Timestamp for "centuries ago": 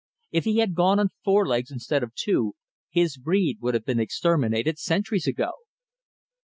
4.79-5.51